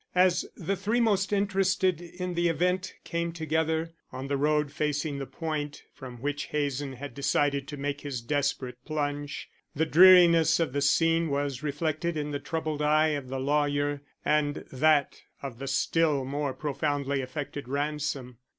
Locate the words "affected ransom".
17.21-18.39